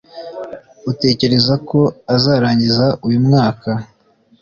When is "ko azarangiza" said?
1.69-2.85